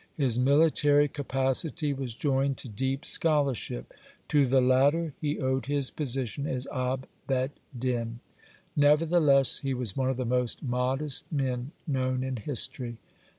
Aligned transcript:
His 0.17 0.39
military 0.39 1.07
capacity 1.07 1.93
was 1.93 2.15
joined 2.15 2.57
to 2.57 2.67
deep 2.67 3.05
scholarship. 3.05 3.93
To 4.29 4.47
the 4.47 4.59
latter 4.59 5.13
he 5.21 5.37
owed 5.39 5.67
his 5.67 5.91
position 5.91 6.47
as 6.47 6.65
Ab 6.73 7.07
Bet 7.27 7.51
Din. 7.77 8.19
(108) 8.73 8.73
Nevertheless 8.77 9.59
he 9.59 9.75
was 9.75 9.95
one 9.95 10.09
of 10.09 10.17
the 10.17 10.25
most 10.25 10.63
modest 10.63 11.31
men 11.31 11.69
known 11.85 12.23
in 12.23 12.37
history. 12.37 12.97